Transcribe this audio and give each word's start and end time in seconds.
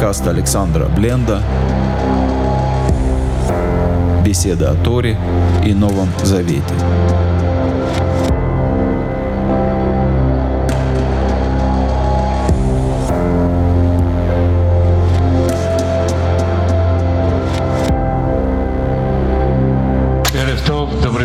подкаст 0.00 0.26
Александра 0.28 0.86
Бленда 0.86 1.42
«Беседа 4.24 4.70
о 4.70 4.74
Торе 4.74 5.18
и 5.62 5.74
Новом 5.74 6.08
Завете». 6.22 6.64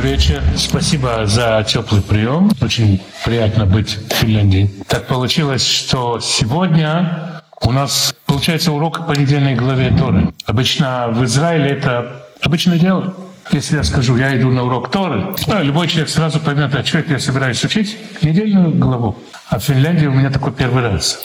Вечер. 0.03 0.41
Спасибо 0.55 1.25
за 1.25 1.65
теплый 1.67 2.01
прием. 2.01 2.51
Очень 2.61 3.01
приятно 3.25 3.65
быть 3.65 3.97
в 3.97 4.13
Финляндии. 4.13 4.69
Так 4.87 5.07
получилось, 5.07 5.65
что 5.65 6.19
сегодня 6.19 7.41
у 7.61 7.71
нас 7.71 8.15
получается 8.25 8.71
урок 8.71 9.07
по 9.07 9.11
недельной 9.13 9.55
главе 9.55 9.91
Торы. 9.97 10.33
Обычно 10.45 11.07
в 11.09 11.23
Израиле 11.25 11.69
это 11.71 12.25
обычное 12.41 12.77
дело. 12.79 13.13
Если 13.51 13.77
я 13.77 13.83
скажу, 13.83 14.17
я 14.17 14.35
иду 14.35 14.49
на 14.49 14.63
урок 14.63 14.89
Торы, 14.89 15.35
ну, 15.45 15.63
любой 15.63 15.87
человек 15.87 16.09
сразу 16.09 16.39
поймет, 16.39 16.73
а 16.73 16.83
что 16.83 16.97
это 16.97 17.13
я 17.13 17.19
собираюсь 17.19 17.63
учить? 17.63 17.95
Недельную 18.23 18.71
главу. 18.71 19.17
А 19.49 19.59
в 19.59 19.63
Финляндии 19.63 20.07
у 20.07 20.13
меня 20.13 20.31
такой 20.31 20.51
первый 20.51 20.81
раз. 20.81 21.19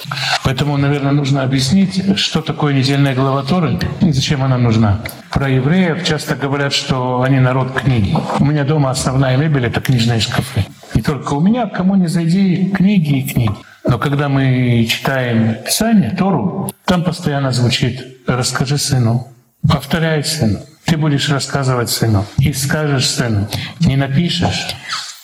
Поэтому, 0.45 0.77
наверное, 0.77 1.13
нужно 1.13 1.43
объяснить, 1.43 2.19
что 2.19 2.43
такое 2.43 2.75
недельная 2.75 3.15
глава 3.15 3.43
Торы 3.43 3.79
и 4.03 4.13
зачем 4.13 4.45
она 4.45 4.59
нужна. 4.59 5.01
Про 5.31 5.49
евреев 5.49 6.05
часто 6.05 6.35
говорят, 6.35 6.75
что 6.75 7.23
они 7.23 7.41
народ 7.41 7.73
книги. 7.73 8.15
У 8.39 8.45
меня 8.45 8.65
дома 8.65 8.91
основная 8.91 9.39
мебель— 9.39 9.65
это 9.67 9.81
книжные 9.81 10.21
шкафы. 10.21 10.67
Не 10.95 11.01
только 11.01 11.33
у 11.33 11.41
меня, 11.41 11.67
кому 11.67 11.95
не 11.95 12.09
зайди, 12.09 12.71
книги 12.77 13.21
и 13.21 13.29
книги. 13.29 13.55
Но 13.85 13.99
когда 13.99 14.29
мы 14.29 14.87
читаем 14.89 15.57
Писание, 15.65 16.11
Тору, 16.11 16.73
там 16.85 17.03
постоянно 17.03 17.53
звучит 17.53 18.19
«расскажи 18.27 18.79
сыну», 18.79 19.29
повторяй 19.69 20.25
сыну. 20.25 20.61
Ты 20.85 20.97
будешь 20.97 21.29
рассказывать 21.29 21.89
сыну 21.89 22.27
и 22.39 22.53
скажешь 22.53 23.09
сыну. 23.09 23.49
Не 23.81 23.97
напишешь, 23.97 24.75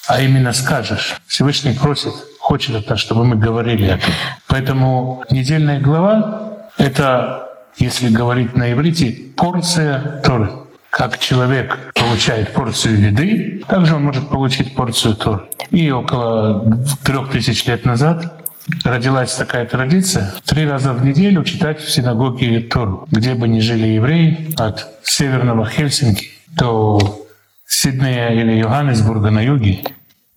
а 0.06 0.20
именно 0.20 0.52
скажешь. 0.52 1.16
Всевышний 1.26 1.72
просит, 1.72 2.12
хочет 2.38 2.76
это, 2.76 2.96
чтобы 2.96 3.24
мы 3.24 3.36
говорили 3.36 3.88
это. 3.88 4.06
Поэтому 4.46 5.24
недельная 5.30 5.80
глава— 5.80 6.52
это, 6.78 7.48
если 7.78 8.08
говорить 8.08 8.56
на 8.56 8.72
иврите, 8.72 9.10
порция 9.36 10.20
Торы. 10.24 10.50
Как 10.90 11.18
человек 11.18 11.92
получает 11.94 12.54
порцию 12.54 13.00
еды, 13.00 13.64
также 13.68 13.96
он 13.96 14.04
может 14.04 14.28
получить 14.28 14.74
порцию 14.74 15.16
Торы. 15.16 15.42
И 15.70 15.90
около 15.90 16.64
трех 17.04 17.30
тысяч 17.30 17.66
лет 17.66 17.84
назад 17.84 18.45
родилась 18.84 19.34
такая 19.34 19.66
традиция 19.66 20.32
три 20.44 20.66
раза 20.66 20.92
в 20.92 21.04
неделю 21.04 21.44
читать 21.44 21.80
в 21.80 21.90
синагоге 21.90 22.60
Тору, 22.60 23.06
где 23.10 23.34
бы 23.34 23.48
ни 23.48 23.60
жили 23.60 23.86
евреи, 23.86 24.54
от 24.56 24.88
северного 25.02 25.66
Хельсинки 25.66 26.30
до 26.48 27.26
Сиднея 27.66 28.30
или 28.30 28.52
Йоханнесбурга 28.52 29.30
на 29.30 29.40
юге, 29.40 29.82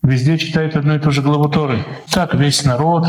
везде 0.04 0.38
читают 0.38 0.76
одну 0.76 0.96
и 0.96 1.00
ту 1.00 1.12
же 1.12 1.22
главу 1.22 1.48
Торы. 1.50 1.86
Так 2.12 2.34
весь 2.34 2.64
народ 2.66 3.06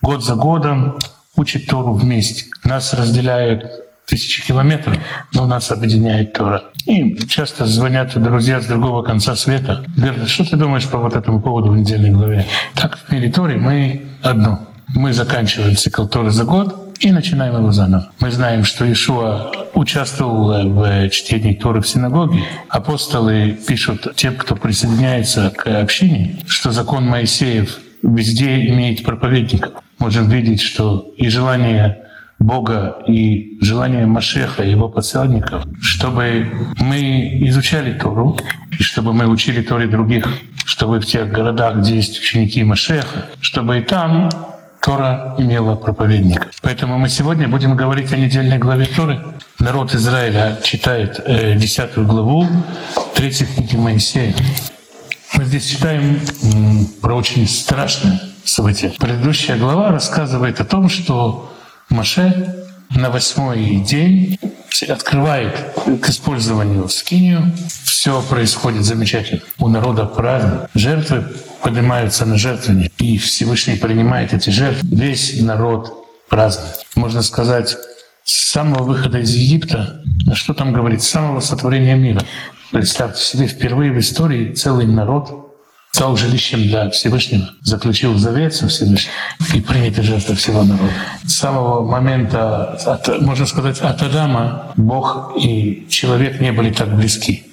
год 0.00 0.24
за 0.24 0.34
годом 0.34 0.98
учит 1.36 1.66
Тору 1.66 1.94
вместе. 1.94 2.46
Нас 2.64 2.92
разделяют 2.92 3.64
тысячи 4.06 4.44
километров, 4.44 4.96
но 5.32 5.46
нас 5.46 5.70
объединяет 5.70 6.32
Тора. 6.32 6.64
И 6.86 7.16
часто 7.28 7.66
звонят 7.66 8.20
друзья 8.20 8.60
с 8.60 8.66
другого 8.66 9.02
конца 9.02 9.36
света. 9.36 9.84
Говорят, 9.96 10.28
что 10.28 10.48
ты 10.48 10.56
думаешь 10.56 10.86
по 10.88 10.98
вот 10.98 11.14
этому 11.14 11.40
поводу 11.40 11.70
в 11.70 11.76
недельной 11.76 12.10
главе? 12.10 12.46
Так, 12.74 12.98
в 12.98 13.12
мире 13.12 13.30
Торе 13.30 13.56
мы 13.56 14.02
одно. 14.22 14.60
Мы 14.94 15.12
заканчиваем 15.12 15.76
цикл 15.76 16.06
Торы 16.06 16.30
за 16.30 16.44
год 16.44 16.96
и 17.00 17.10
начинаем 17.12 17.56
его 17.56 17.72
заново. 17.72 18.10
Мы 18.20 18.30
знаем, 18.30 18.64
что 18.64 18.90
Ишуа 18.90 19.50
участвовал 19.74 20.68
в 20.68 21.08
чтении 21.10 21.54
Торы 21.54 21.80
в 21.80 21.88
синагоге. 21.88 22.42
Апостолы 22.68 23.58
пишут 23.66 24.14
тем, 24.16 24.36
кто 24.36 24.56
присоединяется 24.56 25.50
к 25.50 25.66
общине, 25.80 26.38
что 26.46 26.72
закон 26.72 27.06
Моисеев 27.06 27.78
везде 28.02 28.66
имеет 28.68 29.04
проповедников. 29.04 29.74
Можем 29.98 30.28
видеть, 30.28 30.60
что 30.60 31.12
и 31.16 31.28
желание 31.28 32.01
Бога 32.42 32.98
и 33.06 33.58
желание 33.60 34.06
Машеха, 34.06 34.62
его 34.62 34.88
посланников, 34.88 35.64
чтобы 35.80 36.48
мы 36.78 37.38
изучали 37.48 37.92
Тору, 37.92 38.38
и 38.78 38.82
чтобы 38.82 39.12
мы 39.12 39.26
учили 39.26 39.62
Торе 39.62 39.86
других, 39.86 40.26
чтобы 40.64 41.00
в 41.00 41.06
тех 41.06 41.30
городах, 41.30 41.76
где 41.76 41.96
есть 41.96 42.18
ученики 42.18 42.64
Машеха, 42.64 43.26
чтобы 43.40 43.78
и 43.78 43.82
там 43.82 44.30
Тора 44.80 45.36
имела 45.38 45.76
проповедника. 45.76 46.48
Поэтому 46.60 46.98
мы 46.98 47.08
сегодня 47.08 47.48
будем 47.48 47.76
говорить 47.76 48.12
о 48.12 48.16
недельной 48.16 48.58
главе 48.58 48.86
Торы. 48.86 49.20
Народ 49.60 49.94
Израиля 49.94 50.58
читает 50.64 51.20
э, 51.24 51.54
десятую 51.54 52.06
главу 52.06 52.48
третьей 53.14 53.46
книги 53.46 53.76
Моисея. 53.76 54.34
Мы 55.34 55.44
здесь 55.44 55.66
читаем 55.66 56.18
про 57.00 57.14
очень 57.14 57.46
страшное 57.46 58.20
событие. 58.44 58.92
Предыдущая 58.98 59.56
глава 59.56 59.92
рассказывает 59.92 60.60
о 60.60 60.64
том, 60.64 60.88
что 60.88 61.52
Маше 61.92 62.54
на 62.90 63.10
восьмой 63.10 63.76
день 63.76 64.38
открывает 64.88 65.54
к 66.00 66.08
использованию 66.08 66.88
скинию. 66.88 67.52
Все 67.84 68.22
происходит 68.22 68.84
замечательно. 68.84 69.42
У 69.58 69.68
народа 69.68 70.06
праздник. 70.06 70.68
Жертвы 70.74 71.24
поднимаются 71.62 72.24
на 72.24 72.36
жертвенник. 72.36 72.92
И 72.98 73.18
Всевышний 73.18 73.76
принимает 73.76 74.32
эти 74.32 74.50
жертвы. 74.50 74.88
Весь 74.90 75.40
народ 75.40 76.06
празднует. 76.28 76.86
Можно 76.94 77.22
сказать, 77.22 77.76
с 78.24 78.50
самого 78.50 78.84
выхода 78.84 79.18
из 79.18 79.34
Египта, 79.34 80.02
что 80.34 80.54
там 80.54 80.72
говорить, 80.72 81.02
с 81.02 81.10
самого 81.10 81.40
сотворения 81.40 81.94
мира. 81.94 82.22
Представьте 82.70 83.22
себе, 83.22 83.46
впервые 83.46 83.92
в 83.92 83.98
истории 83.98 84.52
целый 84.52 84.86
народ 84.86 85.41
стал 85.94 86.16
жилищем 86.16 86.62
для 86.62 86.90
Всевышнего, 86.90 87.50
заключил 87.62 88.16
завет 88.16 88.54
со 88.54 88.66
Всевышним 88.66 89.12
и 89.54 89.60
принято 89.60 90.02
жертва 90.02 90.34
всего 90.34 90.64
народа. 90.64 90.90
С 91.24 91.34
самого 91.34 91.86
момента, 91.86 92.72
от, 92.86 93.20
можно 93.20 93.46
сказать, 93.46 93.78
от 93.80 94.02
Адама 94.02 94.72
Бог 94.76 95.34
и 95.38 95.86
человек 95.90 96.40
не 96.40 96.50
были 96.50 96.72
так 96.72 96.96
близки. 96.96 97.44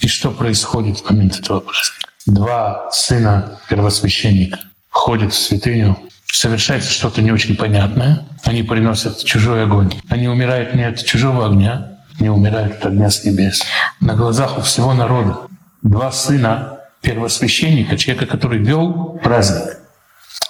И 0.00 0.08
что 0.08 0.30
происходит 0.30 0.98
в 0.98 1.10
момент 1.10 1.38
этого 1.38 1.60
праздника? 1.60 2.10
Два 2.26 2.90
сына 2.92 3.58
первосвященника 3.68 4.58
входят 4.90 5.32
в 5.32 5.38
святыню, 5.38 5.98
совершается 6.26 6.92
что-то 6.92 7.22
не 7.22 7.32
очень 7.32 7.56
понятное, 7.56 8.26
они 8.44 8.62
приносят 8.62 9.24
чужой 9.24 9.64
огонь. 9.64 9.92
Они 10.10 10.28
умирают 10.28 10.74
не 10.74 10.84
от 10.84 11.02
чужого 11.02 11.46
огня, 11.46 11.98
не 12.20 12.28
умирают 12.28 12.76
от 12.76 12.86
огня 12.86 13.08
с 13.08 13.24
небес. 13.24 13.62
На 14.00 14.14
глазах 14.14 14.58
у 14.58 14.60
всего 14.60 14.92
народа 14.92 15.38
два 15.82 16.12
сына 16.12 16.75
первосвященника, 17.02 17.96
человека, 17.96 18.26
который 18.26 18.58
вел 18.58 19.18
праздник. 19.22 19.78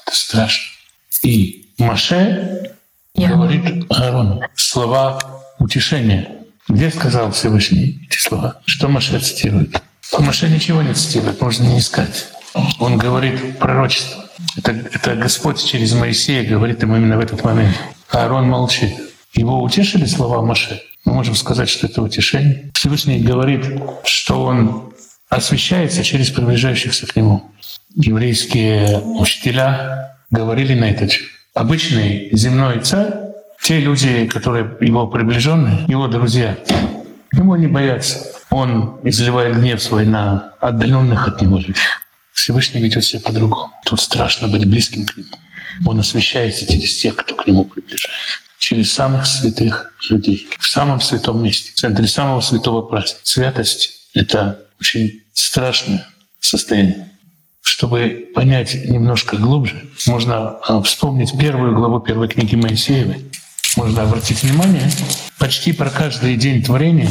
Это 0.06 0.16
страшно. 0.16 0.64
И 1.22 1.66
Маше 1.78 2.72
Я... 3.14 3.28
говорит 3.30 3.86
Аарону 3.90 4.42
слова 4.54 5.20
утешения. 5.58 6.30
Где 6.68 6.90
сказал 6.90 7.30
Всевышний 7.32 8.06
эти 8.08 8.18
слова? 8.18 8.60
Что 8.64 8.88
Маше 8.88 9.18
цитирует? 9.18 9.82
Маше 10.18 10.48
ничего 10.48 10.82
не 10.82 10.94
цитирует, 10.94 11.40
можно 11.40 11.64
не 11.64 11.78
искать. 11.78 12.28
Он 12.78 12.96
говорит 12.96 13.58
пророчество. 13.58 14.24
Это, 14.56 14.72
это 14.72 15.14
Господь 15.16 15.64
через 15.64 15.92
Моисея 15.92 16.48
говорит 16.48 16.82
ему 16.82 16.96
именно 16.96 17.16
в 17.16 17.20
этот 17.20 17.44
момент. 17.44 17.76
А 18.10 18.22
Аарон 18.24 18.48
молчит. 18.48 18.94
Его 19.34 19.62
утешили 19.62 20.06
слова 20.06 20.42
Маше? 20.42 20.80
Мы 21.04 21.12
можем 21.12 21.34
сказать, 21.34 21.68
что 21.68 21.86
это 21.86 22.02
утешение. 22.02 22.70
Всевышний 22.74 23.20
говорит, 23.20 23.64
что 24.04 24.42
он 24.42 24.92
освещается 25.28 26.04
через 26.04 26.30
приближающихся 26.30 27.06
к 27.06 27.16
нему. 27.16 27.50
Еврейские 27.94 28.98
учителя 28.98 30.16
говорили 30.30 30.74
на 30.74 30.90
этот 30.90 31.12
обычный 31.54 32.28
земной 32.32 32.80
царь, 32.80 33.14
те 33.62 33.80
люди, 33.80 34.26
которые 34.26 34.76
его 34.80 35.06
приближенные, 35.06 35.86
его 35.88 36.06
друзья, 36.08 36.56
ему 37.32 37.56
не 37.56 37.66
боятся. 37.66 38.32
Он 38.50 39.00
изливает 39.02 39.56
гнев 39.56 39.82
свой 39.82 40.06
на 40.06 40.52
отдаленных 40.60 41.26
от 41.26 41.42
него 41.42 41.58
людей. 41.58 41.74
Всевышний 42.32 42.80
ведет 42.80 43.04
себя 43.04 43.20
по-другому. 43.20 43.72
Тут 43.84 44.00
страшно 44.00 44.46
быть 44.46 44.66
близким 44.66 45.06
к 45.06 45.16
нему. 45.16 45.28
Он 45.84 45.98
освещается 45.98 46.66
через 46.66 47.00
тех, 47.00 47.16
кто 47.16 47.34
к 47.34 47.46
нему 47.46 47.64
приближается. 47.64 48.38
Через 48.58 48.92
самых 48.92 49.26
святых 49.26 49.92
людей. 50.10 50.48
В 50.58 50.66
самом 50.66 51.00
святом 51.00 51.42
месте. 51.42 51.72
В 51.72 51.74
центре 51.74 52.06
самого 52.06 52.40
святого 52.40 52.82
праздника. 52.82 53.20
Святость— 53.24 54.08
это 54.14 54.65
очень 54.80 55.22
страшное 55.32 56.06
состояние. 56.40 57.10
Чтобы 57.62 58.30
понять 58.34 58.74
немножко 58.88 59.36
глубже, 59.36 59.84
можно 60.06 60.58
а, 60.60 60.82
вспомнить 60.82 61.36
первую 61.36 61.74
главу 61.74 62.00
первой 62.00 62.28
книги 62.28 62.54
Моисеевой. 62.54 63.24
Можно 63.76 64.02
обратить 64.02 64.42
внимание, 64.42 64.90
почти 65.38 65.72
про 65.72 65.90
каждый 65.90 66.36
день 66.36 66.62
творения 66.62 67.10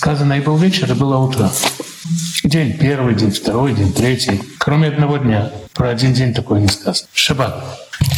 сказано 0.00 0.34
«И 0.34 0.40
был 0.40 0.56
вечер, 0.56 0.90
и 0.90 0.94
было 0.94 1.18
утро». 1.18 1.52
День 2.42 2.78
первый, 2.78 3.14
день 3.14 3.30
второй, 3.30 3.74
день 3.74 3.92
третий. 3.92 4.40
Кроме 4.58 4.88
одного 4.88 5.18
дня. 5.18 5.52
Про 5.74 5.90
один 5.90 6.14
день 6.14 6.32
такое 6.32 6.60
не 6.60 6.68
сказано. 6.68 7.06
Шаббат. 7.12 7.62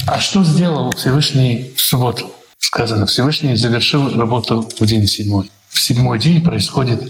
А 0.06 0.20
что 0.20 0.44
сделал 0.44 0.93
Всевышний 0.93 1.73
в 1.76 1.81
субботу? 1.81 2.31
Сказано, 2.58 3.06
Всевышний 3.06 3.56
завершил 3.56 4.17
работу 4.17 4.69
в 4.78 4.87
день 4.87 5.06
седьмой. 5.08 5.50
В 5.69 5.81
седьмой 5.81 6.20
день 6.20 6.43
происходит 6.43 7.02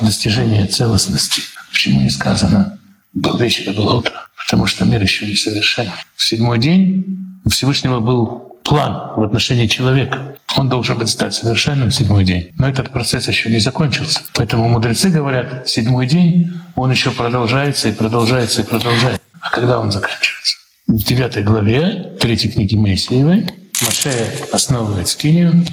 достижение 0.00 0.66
целостности. 0.66 1.42
Почему 1.70 2.00
не 2.02 2.10
сказано 2.10 2.78
«был 3.12 3.36
вечер, 3.38 3.72
было 3.72 3.94
утро»? 3.94 4.12
Потому 4.46 4.66
что 4.66 4.84
мир 4.84 5.02
еще 5.02 5.26
не 5.26 5.34
совершен. 5.34 5.90
В 6.14 6.24
седьмой 6.24 6.58
день 6.58 7.40
у 7.44 7.48
Всевышнего 7.48 8.00
был 8.00 8.58
план 8.62 9.12
в 9.16 9.22
отношении 9.22 9.66
человека. 9.66 10.36
Он 10.56 10.68
должен 10.68 10.98
быть 10.98 11.08
стать 11.08 11.34
совершенным 11.34 11.90
в 11.90 11.94
седьмой 11.94 12.24
день. 12.24 12.52
Но 12.58 12.68
этот 12.68 12.90
процесс 12.90 13.28
еще 13.28 13.50
не 13.50 13.58
закончился. 13.58 14.20
Поэтому 14.34 14.68
мудрецы 14.68 15.10
говорят, 15.10 15.68
седьмой 15.68 16.06
день, 16.06 16.52
он 16.74 16.90
еще 16.90 17.10
продолжается 17.10 17.88
и 17.88 17.92
продолжается 17.92 18.62
и 18.62 18.64
продолжается. 18.64 19.20
А 19.40 19.50
когда 19.50 19.78
он 19.78 19.92
заканчивается? 19.92 20.56
В 20.86 21.04
девятой 21.04 21.42
главе 21.42 22.16
третьей 22.20 22.50
книги 22.50 22.76
Моисеевой 22.76 23.46
Маше 23.82 24.32
основывает 24.52 25.08
скинию, 25.08 25.64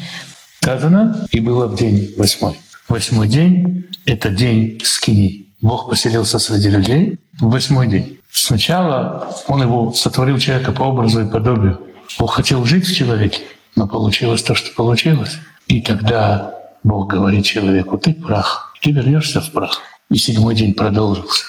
сказано, 0.62 1.26
и 1.32 1.40
было 1.40 1.68
в 1.68 1.78
день 1.78 2.14
восьмой. 2.18 2.60
Восьмой 2.94 3.28
день— 3.28 3.88
это 4.06 4.30
день 4.30 4.80
скини. 4.84 5.48
Бог 5.62 5.90
поселился 5.90 6.38
среди 6.38 6.70
людей 6.70 7.18
в 7.40 7.50
восьмой 7.50 7.88
день. 7.88 8.20
Сначала 8.32 9.36
Он 9.48 9.64
его 9.64 9.92
сотворил 9.94 10.38
человека 10.38 10.74
по 10.74 10.84
образу 10.84 11.22
и 11.22 11.28
подобию. 11.28 11.82
Бог 12.20 12.36
хотел 12.36 12.64
жить 12.66 12.86
в 12.86 12.96
человеке, 12.96 13.40
но 13.76 13.88
получилось 13.88 14.44
то, 14.44 14.54
что 14.54 14.76
получилось. 14.76 15.40
И 15.66 15.82
тогда 15.82 16.54
Бог 16.84 17.10
говорит 17.10 17.46
человеку, 17.46 17.98
ты 17.98 18.14
прах, 18.14 18.76
ты 18.80 18.92
вернешься 18.92 19.42
в 19.42 19.52
прах. 19.52 19.82
И 20.12 20.18
седьмой 20.18 20.54
день 20.54 20.76
продолжился. 20.76 21.46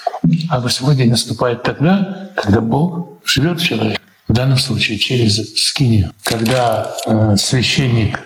А 0.48 0.60
восьмой 0.60 0.96
день 0.96 1.10
наступает 1.10 1.62
тогда, 1.62 2.30
когда 2.36 2.62
Бог 2.62 3.18
живет 3.26 3.60
в 3.60 3.66
человеке. 3.66 4.00
В 4.28 4.32
данном 4.32 4.56
случае 4.56 4.96
через 4.96 5.36
скинию. 5.62 6.10
Когда 6.22 6.90
э, 7.04 7.36
священник 7.36 8.18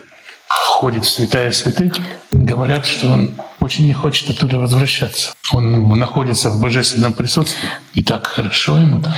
входит 0.48 1.04
в 1.04 1.10
святая 1.10 1.52
святых, 1.52 1.94
говорят, 2.32 2.86
что 2.86 3.08
он 3.08 3.34
очень 3.60 3.86
не 3.86 3.92
хочет 3.92 4.30
оттуда 4.30 4.58
возвращаться. 4.58 5.34
Он 5.52 5.88
находится 5.98 6.50
в 6.50 6.60
божественном 6.60 7.12
присутствии, 7.12 7.68
и 7.94 8.02
так 8.02 8.26
хорошо 8.26 8.78
ему 8.78 9.02
там, 9.02 9.14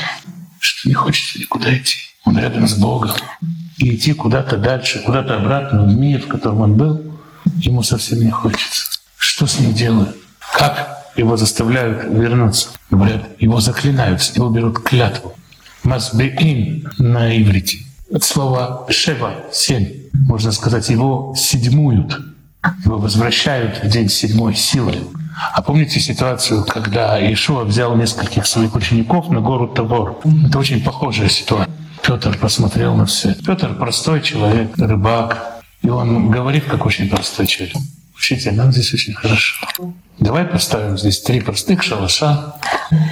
что 0.58 0.88
не 0.88 0.94
хочется 0.94 1.38
никуда 1.38 1.76
идти. 1.76 1.98
Он 2.24 2.38
рядом 2.38 2.66
с 2.66 2.74
Богом. 2.74 3.12
И 3.78 3.94
идти 3.94 4.12
куда-то 4.12 4.56
дальше, 4.56 5.00
куда-то 5.00 5.36
обратно, 5.36 5.84
в 5.84 5.94
мир, 5.94 6.22
в 6.22 6.28
котором 6.28 6.60
он 6.60 6.74
был, 6.74 7.00
ему 7.56 7.82
совсем 7.82 8.20
не 8.20 8.30
хочется. 8.30 8.98
Что 9.16 9.46
с 9.46 9.58
ним 9.58 9.72
делают? 9.72 10.16
Как 10.52 11.12
его 11.16 11.36
заставляют 11.36 12.04
вернуться? 12.04 12.68
Говорят, 12.90 13.28
его 13.38 13.60
заклинают, 13.60 14.22
с 14.22 14.36
него 14.36 14.50
берут 14.50 14.80
клятву. 14.82 15.34
Масбеин 15.82 16.90
на 16.98 17.40
иврите. 17.40 17.78
От 18.12 18.24
слова 18.24 18.86
«шева»— 18.90 19.34
«семь». 19.52 19.99
Можно 20.26 20.52
сказать, 20.52 20.88
его 20.88 21.34
седьмуют, 21.36 22.18
его 22.84 22.98
возвращают 22.98 23.82
в 23.82 23.88
день 23.88 24.08
седьмой 24.08 24.54
силой. 24.54 25.00
А 25.52 25.62
помните 25.62 26.00
ситуацию, 26.00 26.64
когда 26.64 27.18
Иешуа 27.18 27.64
взял 27.64 27.96
нескольких 27.96 28.46
своих 28.46 28.74
учеников 28.74 29.30
на 29.30 29.40
гору 29.40 29.68
Табор? 29.68 30.18
Это 30.46 30.58
очень 30.58 30.82
похожая 30.82 31.28
ситуация. 31.28 31.74
Петр 32.02 32.36
посмотрел 32.36 32.94
на 32.94 33.06
все. 33.06 33.34
Петр 33.46 33.74
простой 33.74 34.20
человек, 34.22 34.76
рыбак. 34.76 35.62
И 35.82 35.88
он 35.88 36.30
говорит, 36.30 36.64
как 36.64 36.84
очень 36.84 37.08
простой 37.08 37.46
человек. 37.46 37.76
Учитель, 38.16 38.54
нам 38.54 38.72
здесь 38.72 38.92
очень 38.92 39.14
хорошо. 39.14 39.66
Давай 40.18 40.44
поставим 40.44 40.98
здесь 40.98 41.20
три 41.20 41.40
простых 41.40 41.82
шалаша. 41.82 42.54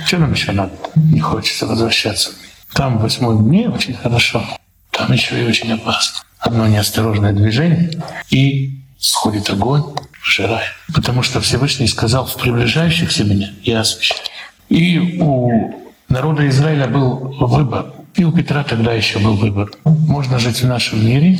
Что 0.04 0.18
нам 0.18 0.32
еще 0.32 0.52
надо? 0.52 0.72
Не 0.96 1.20
хочется 1.20 1.66
возвращаться. 1.66 2.30
Там 2.74 2.98
в 2.98 3.02
восьмом 3.02 3.48
дне 3.48 3.70
очень 3.70 3.94
хорошо. 3.94 4.44
Там 4.90 5.12
еще 5.12 5.42
и 5.42 5.46
очень 5.46 5.72
опасно. 5.72 6.20
Одно 6.38 6.66
неосторожное 6.66 7.32
движение, 7.32 7.90
и 8.30 8.80
сходит 8.98 9.50
огонь, 9.50 9.82
пожирает. 10.22 10.70
Потому 10.94 11.22
что 11.22 11.40
Всевышний 11.40 11.88
сказал, 11.88 12.26
в 12.26 12.36
приближающихся 12.36 13.24
меня 13.24 13.50
я 13.62 13.80
освящаю. 13.80 14.20
И 14.68 15.18
у 15.20 15.74
народа 16.08 16.48
Израиля 16.48 16.86
был 16.86 17.36
выбор. 17.40 17.92
И 18.14 18.24
у 18.24 18.32
Петра 18.32 18.64
тогда 18.64 18.92
еще 18.92 19.18
был 19.18 19.34
выбор. 19.34 19.70
Можно 19.84 20.38
жить 20.38 20.62
в 20.62 20.66
нашем 20.66 21.04
мире, 21.04 21.38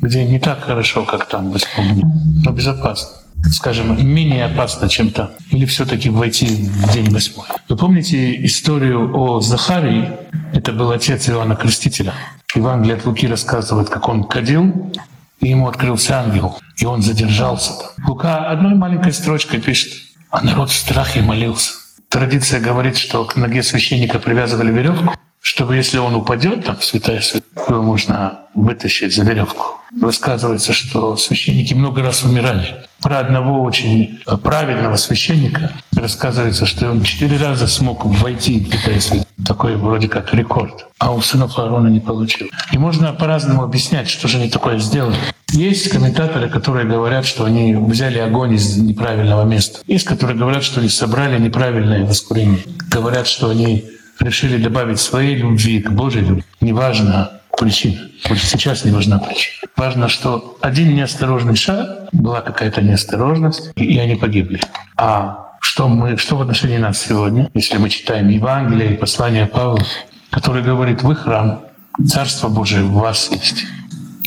где 0.00 0.24
не 0.24 0.38
так 0.38 0.64
хорошо, 0.64 1.04
как 1.04 1.28
там 1.28 1.52
в 1.52 1.58
дне, 1.58 2.04
но 2.44 2.52
безопасно 2.52 3.19
скажем, 3.52 4.06
менее 4.06 4.46
опасно, 4.46 4.88
чем 4.88 5.10
там? 5.10 5.30
Или 5.50 5.64
все 5.66 5.84
таки 5.84 6.10
войти 6.10 6.46
в 6.46 6.92
день 6.92 7.10
восьмой? 7.10 7.46
Вы 7.68 7.76
помните 7.76 8.44
историю 8.44 9.16
о 9.16 9.40
Захарии? 9.40 10.10
Это 10.52 10.72
был 10.72 10.90
отец 10.90 11.28
Иоанна 11.28 11.56
Крестителя. 11.56 12.12
Евангелие 12.54 12.96
от 12.96 13.06
Луки 13.06 13.26
рассказывает, 13.28 13.88
как 13.88 14.08
он 14.08 14.24
кадил, 14.24 14.92
и 15.40 15.48
ему 15.48 15.68
открылся 15.68 16.20
ангел, 16.20 16.58
и 16.78 16.84
он 16.84 17.02
задержался 17.02 17.72
там. 17.78 18.08
Лука 18.08 18.48
одной 18.50 18.74
маленькой 18.74 19.12
строчкой 19.12 19.60
пишет, 19.60 19.92
а 20.30 20.42
народ 20.42 20.70
в 20.70 20.76
страхе 20.76 21.22
молился. 21.22 21.72
Традиция 22.08 22.60
говорит, 22.60 22.96
что 22.96 23.24
к 23.24 23.36
ноге 23.36 23.62
священника 23.62 24.18
привязывали 24.18 24.72
веревку, 24.72 25.14
чтобы 25.40 25.76
если 25.76 25.98
он 25.98 26.14
упадет, 26.14 26.64
там 26.64 26.80
святая 26.80 27.20
святая, 27.20 27.66
его 27.68 27.82
можно 27.82 28.40
вытащить 28.54 29.14
за 29.14 29.22
веревку. 29.22 29.64
Рассказывается, 30.00 30.72
что 30.72 31.16
священники 31.16 31.72
много 31.72 32.02
раз 32.02 32.24
умирали. 32.24 32.84
Про 33.02 33.20
одного 33.20 33.62
очень 33.62 34.20
праведного 34.42 34.96
священника 34.96 35.72
рассказывается, 35.96 36.66
что 36.66 36.90
он 36.90 37.02
четыре 37.02 37.38
раза 37.38 37.66
смог 37.66 38.04
войти 38.04 38.60
в 38.60 39.00
святая. 39.00 39.26
Такой 39.46 39.76
вроде 39.76 40.08
как 40.08 40.34
рекорд. 40.34 40.86
А 40.98 41.12
у 41.12 41.20
сынов 41.22 41.58
Аарона 41.58 41.88
не 41.88 42.00
получил. 42.00 42.48
И 42.72 42.78
можно 42.78 43.12
по-разному 43.12 43.62
объяснять, 43.62 44.08
что 44.08 44.28
же 44.28 44.36
они 44.36 44.50
такое 44.50 44.78
сделали. 44.78 45.16
Есть 45.52 45.88
комментаторы, 45.88 46.48
которые 46.48 46.86
говорят, 46.86 47.24
что 47.24 47.44
они 47.44 47.74
взяли 47.74 48.18
огонь 48.18 48.54
из 48.54 48.76
неправильного 48.76 49.44
места. 49.44 49.80
Есть, 49.86 50.04
которые 50.04 50.36
говорят, 50.36 50.62
что 50.62 50.80
они 50.80 50.88
собрали 50.88 51.40
неправильное 51.40 52.04
воскурение. 52.04 52.62
Говорят, 52.90 53.26
что 53.26 53.48
они 53.48 53.84
решили 54.20 54.62
добавить 54.62 55.00
своей 55.00 55.36
любви 55.36 55.80
к 55.80 55.90
Божьей 55.90 56.22
любви. 56.22 56.44
Неважно 56.60 57.39
причина. 57.60 58.08
Сейчас 58.36 58.84
не 58.86 58.90
важна 58.90 59.18
причина. 59.18 59.68
Важно, 59.76 60.08
что 60.08 60.56
один 60.62 60.94
неосторожный 60.94 61.56
шаг, 61.56 62.08
была 62.12 62.40
какая-то 62.40 62.80
неосторожность, 62.80 63.70
и 63.76 63.98
они 63.98 64.16
погибли. 64.16 64.60
А 64.96 65.50
что, 65.60 65.86
мы, 65.88 66.16
что 66.16 66.36
в 66.36 66.40
отношении 66.40 66.78
нас 66.78 66.98
сегодня, 66.98 67.50
если 67.52 67.76
мы 67.76 67.90
читаем 67.90 68.28
Евангелие 68.28 68.94
и 68.94 68.96
послание 68.96 69.46
Павла, 69.46 69.84
который 70.30 70.62
говорит, 70.62 71.02
вы 71.02 71.14
храм, 71.14 71.60
Царство 72.08 72.48
Божие 72.48 72.82
в 72.82 72.92
вас 72.92 73.30
есть, 73.30 73.66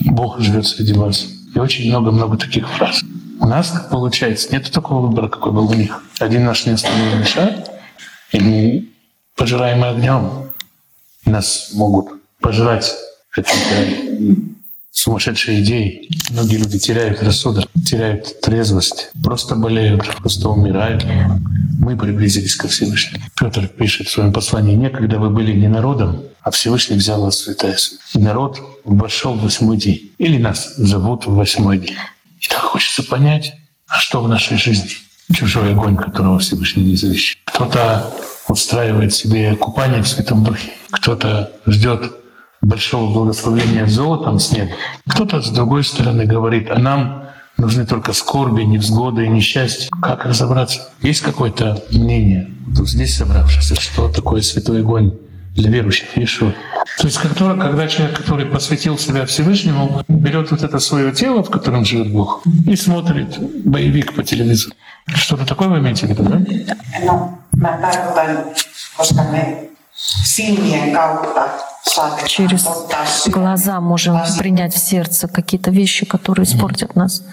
Бог 0.05 0.39
живет 0.39 0.67
среди 0.67 0.93
вас. 0.93 1.25
И 1.55 1.59
очень 1.59 1.89
много-много 1.89 2.37
таких 2.37 2.69
фраз. 2.69 3.01
У 3.39 3.47
нас, 3.47 3.71
как 3.71 3.89
получается, 3.89 4.51
нет 4.51 4.71
такого 4.71 5.07
выбора, 5.07 5.27
какой 5.27 5.51
был 5.51 5.71
у 5.71 5.73
них. 5.73 6.03
Один 6.19 6.45
наш 6.45 6.67
неосторожный 6.67 7.25
шаг, 7.25 7.51
и 8.31 8.39
мы 8.39 8.89
пожираемы 9.35 9.87
огнем. 9.87 10.51
Нас 11.25 11.71
могут 11.73 12.09
пожрать 12.39 12.93
какие-то 13.33 14.41
сумасшедшие 14.91 15.63
идеи. 15.63 16.07
Многие 16.29 16.57
люди 16.57 16.77
теряют 16.77 17.21
рассудок, 17.23 17.65
теряют 17.83 18.39
трезвость, 18.41 19.09
просто 19.23 19.55
болеют, 19.55 20.05
просто 20.19 20.49
умирают. 20.49 21.03
Мы 21.79 21.97
приблизились 21.97 22.55
ко 22.55 22.67
Всевышнему. 22.67 23.23
Петр 23.35 23.67
пишет 23.67 24.07
в 24.07 24.11
своем 24.11 24.31
послании, 24.31 24.75
«Некогда 24.75 25.17
вы 25.17 25.31
были 25.31 25.51
не 25.51 25.67
народом, 25.67 26.21
а 26.41 26.51
Всевышний 26.51 26.95
взял 26.95 27.23
вас 27.23 27.39
святая 27.39 27.75
И 28.13 28.19
народ 28.19 28.61
вошел 28.85 29.33
в 29.33 29.41
восьмой 29.41 29.77
день. 29.77 30.11
Или 30.19 30.37
нас 30.37 30.75
зовут 30.77 31.25
в 31.25 31.33
восьмой 31.33 31.79
день. 31.79 31.97
И 32.39 32.47
так 32.47 32.59
хочется 32.59 33.03
понять, 33.03 33.53
а 33.87 33.97
что 33.97 34.21
в 34.21 34.29
нашей 34.29 34.57
жизни? 34.57 34.89
Чужой 35.33 35.71
огонь, 35.71 35.95
которого 35.95 36.37
Всевышний 36.37 36.83
не 36.83 36.95
завещает. 36.95 37.39
Кто-то 37.45 38.13
устраивает 38.47 39.13
себе 39.13 39.55
купание 39.55 40.03
в 40.03 40.07
Святом 40.07 40.43
Духе. 40.43 40.71
Кто-то 40.91 41.51
ждет 41.65 42.22
большого 42.63 43.13
благословения 43.13 43.85
золотом 43.85 44.39
с 44.39 44.51
неба. 44.51 44.71
Кто-то, 45.07 45.41
с 45.41 45.49
другой 45.49 45.83
стороны, 45.83 46.25
говорит, 46.25 46.69
а 46.71 46.79
нам 46.79 47.25
нужны 47.57 47.85
только 47.85 48.13
скорби, 48.13 48.63
невзгоды 48.63 49.25
и 49.25 49.29
несчастье. 49.29 49.89
Как 50.01 50.25
разобраться? 50.25 50.89
Есть 51.01 51.21
какое-то 51.21 51.83
мнение 51.91 52.49
вот 52.67 52.89
здесь 52.89 53.17
собравшихся, 53.17 53.75
что 53.79 54.09
такое 54.09 54.41
святой 54.41 54.79
огонь 54.79 55.13
для 55.55 55.69
верующих 55.69 56.17
Иешуа? 56.17 56.53
То 56.99 57.07
есть, 57.07 57.17
который, 57.17 57.59
когда 57.59 57.87
человек, 57.87 58.17
который 58.17 58.45
посвятил 58.45 58.97
себя 58.97 59.25
Всевышнему, 59.25 60.03
берет 60.07 60.51
вот 60.51 60.63
это 60.63 60.79
свое 60.79 61.11
тело, 61.11 61.43
в 61.43 61.49
котором 61.49 61.85
живет 61.85 62.11
Бог, 62.11 62.41
и 62.65 62.75
смотрит 62.75 63.37
боевик 63.65 64.13
по 64.15 64.23
телевизору. 64.23 64.75
Что-то 65.07 65.45
такое 65.45 65.67
вы 65.67 65.79
имеете 65.79 66.07
в 66.07 66.09
виду, 66.09 66.23
да? 66.23 66.41
No, 67.03 67.37
saatetaan 69.95 71.72
Через 72.27 72.65
глаза 73.27 73.79
можем 73.81 74.19
принять 74.37 74.73
в 74.73 74.77
сердце 74.77 75.27
какие-то 75.27 75.69
вещи, 75.71 76.05
которые 76.05 76.45
испортят 76.45 76.95
нас. 76.95 77.23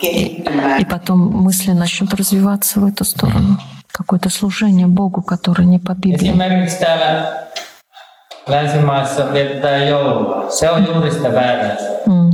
kehittymään. 0.00 0.80
И 0.80 0.84
потом 0.84 1.18
мысли 1.18 1.72
начнут 1.72 2.14
развиваться 2.14 2.80
в 2.80 2.86
эту 2.86 3.04
сторону. 3.04 3.58
Какое-то 3.90 4.30
служение 4.30 4.86
Богу, 4.86 5.22
которое 5.22 5.64
не 5.64 5.78
по 5.78 5.92
Библии. 5.92 6.28
Esimerkiksi 6.28 6.78
täällä 6.78 7.48
Länsimaissa 8.46 9.32
vietetään 9.32 9.88
joulua. 9.88 10.50
Se 10.50 10.70
on 10.70 10.86
juuri 10.86 11.10
sitä 11.10 11.34
väärää. 11.34 11.76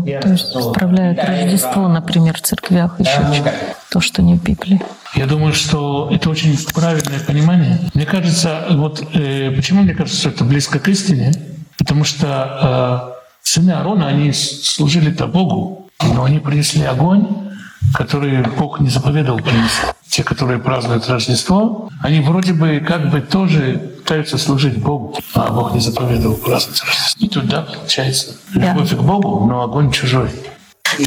То 0.04 0.28
есть 0.28 0.50
справляют 0.50 1.18
Рождество, 1.18 1.88
например, 1.88 2.36
в 2.36 2.42
церквях 2.42 3.00
еще, 3.00 3.44
то, 3.90 4.00
что 4.00 4.22
не 4.22 4.34
в 4.34 4.42
Библии. 4.42 4.80
Я 5.14 5.26
думаю, 5.26 5.52
что 5.52 6.08
это 6.12 6.28
очень 6.28 6.58
правильное 6.74 7.20
понимание. 7.20 7.78
Мне 7.94 8.04
кажется, 8.04 8.66
вот 8.70 9.02
э, 9.14 9.52
почему 9.54 9.82
мне 9.82 9.94
кажется, 9.94 10.18
что 10.18 10.28
это 10.30 10.44
близко 10.44 10.80
к 10.80 10.88
истине? 10.88 11.32
Потому 11.78 12.02
что 12.02 13.12
э, 13.12 13.22
сыны 13.42 13.70
Аарона, 13.70 14.08
они 14.08 14.32
служили-то 14.32 15.28
Богу, 15.28 15.88
но 16.02 16.24
они 16.24 16.40
принесли 16.40 16.82
огонь, 16.82 17.28
который 17.94 18.42
Бог 18.58 18.80
не 18.80 18.88
заповедовал 18.88 19.38
принести. 19.38 19.86
Те, 20.08 20.24
которые 20.24 20.58
празднуют 20.58 21.08
Рождество, 21.08 21.88
они 22.00 22.20
вроде 22.20 22.52
бы 22.52 22.80
как 22.86 23.10
бы 23.10 23.20
тоже 23.20 23.93
пытаются 24.04 24.36
служить 24.36 24.78
Богу, 24.78 25.16
а 25.34 25.50
Бог 25.50 25.72
не 25.72 25.80
заповедовал 25.80 26.36
праздновать 26.36 26.82
Рождество. 26.82 27.24
И 27.24 27.28
тут, 27.28 27.46
да, 27.46 27.62
получается, 27.62 28.36
любовь 28.52 28.90
к 28.90 29.00
Богу, 29.00 29.46
но 29.46 29.62
огонь 29.62 29.90
чужой. 29.90 30.30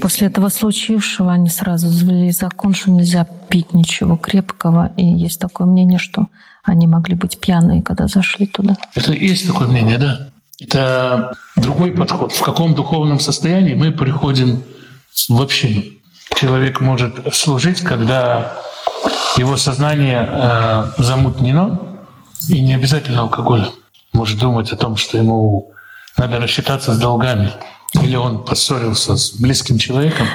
После 0.01 0.27
этого 0.27 0.50
случившего 0.50 1.32
они 1.32 1.48
сразу 1.48 1.89
завели 1.89 2.32
закон, 2.32 2.74
что 2.74 2.89
нельзя 2.92 3.25
пить 3.50 3.72
ничего 3.74 4.18
крепкого. 4.18 4.92
И 4.98 5.06
есть 5.06 5.39
такое 5.39 5.68
мнение, 5.68 6.00
что 6.00 6.25
они 6.63 6.88
могли 6.88 7.16
быть 7.16 7.39
пьяные, 7.39 7.84
когда 7.84 8.08
зашли 8.08 8.48
туда. 8.48 8.75
Это 8.96 9.13
есть 9.13 9.48
такое 9.48 9.68
мнение, 9.68 9.98
да. 10.00 10.30
Это 10.60 11.34
другой 11.56 11.92
подход. 11.92 12.34
В 12.34 12.42
каком 12.42 12.74
духовном 12.74 13.20
состоянии 13.20 13.75
мы 13.75 13.92
приходим 13.92 14.63
в 15.30 15.39
общину. 15.42 15.84
Человек 16.36 16.82
может 16.82 17.34
служить, 17.34 17.82
когда 17.82 18.58
его 19.38 19.56
сознание 19.56 20.27
э, 20.30 20.92
замутнено, 20.98 21.80
и 22.48 22.62
не 22.62 22.75
обязательно 22.75 23.22
алкоголем. 23.22 23.72
Может 24.13 24.39
думать 24.39 24.72
о 24.72 24.77
том, 24.77 24.96
что 24.96 25.18
ему 25.18 25.72
надо 26.18 26.39
рассчитаться 26.39 26.94
с 26.94 26.98
долгами, 26.98 27.51
или 27.94 28.16
он 28.16 28.44
поссорился 28.44 29.16
с 29.16 29.34
близким 29.34 29.77
человеком, 29.77 30.27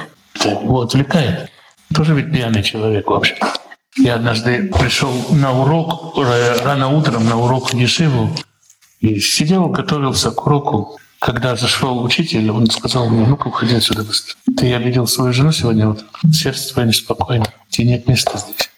его 0.43 0.81
отвлекает. 0.81 1.49
Тоже 1.93 2.13
ведь 2.13 2.31
пьяный 2.31 2.63
человек 2.63 3.07
вообще. 3.07 3.37
Я 3.97 4.15
однажды 4.15 4.69
пришел 4.69 5.13
на 5.31 5.51
урок, 5.51 6.17
рано 6.63 6.89
утром 6.89 7.27
на 7.27 7.37
урок 7.37 7.71
в 7.71 7.75
Ешиву, 7.75 8.35
и 8.99 9.19
сидел, 9.19 9.67
готовился 9.67 10.31
к 10.31 10.45
уроку. 10.45 10.97
Когда 11.19 11.55
зашел 11.55 12.03
учитель, 12.03 12.49
он 12.51 12.69
сказал 12.69 13.09
мне, 13.09 13.25
ну-ка, 13.25 13.47
уходи 13.47 13.75
отсюда 13.75 14.03
быстро. 14.03 14.35
Ты 14.57 14.67
я 14.67 14.79
видел 14.79 15.07
свою 15.07 15.31
жену 15.31 15.51
сегодня 15.51 15.87
утром. 15.87 16.07
Сердце 16.33 16.73
твое 16.73 16.87
неспокойно. 16.87 17.45
Тебе 17.69 17.87
нет 17.87 18.07
места 18.07 18.37
здесь. 18.37 18.69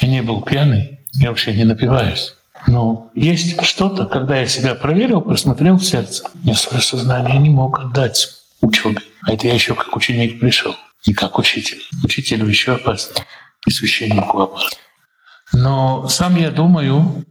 Я 0.00 0.08
не 0.08 0.22
был 0.22 0.42
пьяный, 0.42 1.00
я 1.14 1.30
вообще 1.30 1.54
не 1.54 1.64
напиваюсь. 1.64 2.35
Но 2.66 3.10
есть 3.14 3.62
что-то, 3.64 4.06
когда 4.06 4.38
я 4.38 4.46
себя 4.46 4.74
проверил, 4.74 5.20
просмотрел 5.20 5.76
в 5.76 5.84
сердце. 5.84 6.24
Я 6.42 6.54
свое 6.54 6.82
сознание 6.82 7.38
не 7.38 7.50
мог 7.50 7.78
отдать 7.78 8.28
учебе. 8.60 9.00
А 9.22 9.32
это 9.32 9.46
я 9.46 9.54
еще 9.54 9.74
как 9.74 9.94
ученик 9.96 10.40
пришел, 10.40 10.74
не 11.06 11.14
как 11.14 11.38
учитель. 11.38 11.80
Учителю 12.02 12.46
еще 12.46 12.74
опасно, 12.74 13.24
и 13.66 13.70
священнику 13.70 14.40
опасно. 14.40 14.78
Но 15.52 16.08
сам 16.08 16.36
я 16.36 16.50
думаю, 16.50 17.24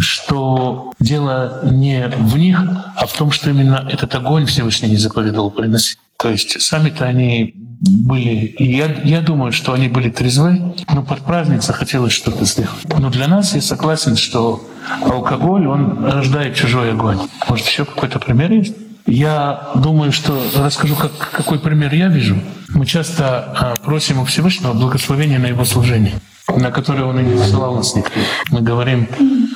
что 0.00 0.92
дело 1.00 1.60
не 1.64 2.08
в 2.08 2.36
них, 2.36 2.60
а 2.96 3.06
в 3.06 3.12
том, 3.12 3.30
что 3.30 3.50
именно 3.50 3.86
этот 3.90 4.14
огонь 4.14 4.46
Всевышний 4.46 4.88
не 4.88 4.96
заповедовал 4.96 5.50
приносить. 5.50 5.98
То 6.16 6.30
есть 6.30 6.60
сами-то 6.60 7.04
они 7.04 7.54
были, 7.80 8.46
и 8.46 8.76
я, 8.76 8.92
я 9.04 9.20
думаю, 9.20 9.52
что 9.52 9.72
они 9.72 9.88
были 9.88 10.10
трезвы, 10.10 10.74
но 10.92 11.02
под 11.02 11.20
праздник 11.20 11.62
захотелось 11.62 12.12
что-то 12.12 12.44
сделать. 12.44 12.98
Но 12.98 13.10
для 13.10 13.28
нас 13.28 13.54
я 13.54 13.62
согласен, 13.62 14.16
что 14.16 14.64
алкоголь, 15.02 15.66
он 15.66 16.04
рождает 16.04 16.56
чужой 16.56 16.92
огонь. 16.92 17.18
Может, 17.48 17.66
еще 17.66 17.84
какой-то 17.84 18.18
пример 18.18 18.50
есть? 18.52 18.74
Я 19.06 19.70
думаю, 19.74 20.12
что 20.12 20.38
расскажу, 20.56 20.94
как, 20.94 21.12
какой 21.30 21.58
пример 21.58 21.94
я 21.94 22.08
вижу. 22.08 22.36
Мы 22.68 22.84
часто 22.84 23.54
а, 23.58 23.74
просим 23.76 24.20
у 24.20 24.24
Всевышнего 24.24 24.74
благословения 24.74 25.38
на 25.38 25.46
Его 25.46 25.64
служение, 25.64 26.14
на 26.48 26.70
которое 26.70 27.04
Он 27.04 27.18
и 27.18 27.22
не 27.22 27.38
посылал 27.38 27.76
нас 27.76 27.94
никто. 27.94 28.20
Мы 28.50 28.60
говорим, 28.60 29.08